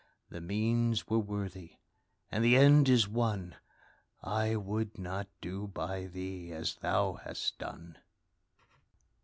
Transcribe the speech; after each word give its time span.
The 0.31 0.41
means 0.41 1.07
were 1.07 1.19
worthy, 1.19 1.73
and 2.31 2.43
the 2.43 2.57
end 2.57 2.89
is 2.89 3.07
won 3.07 3.57
I 4.23 4.55
would 4.55 4.97
not 4.97 5.27
do 5.41 5.67
by 5.67 6.07
thee 6.07 6.51
as 6.51 6.77
thou 6.77 7.19
hast 7.23 7.59
done! 7.59 7.99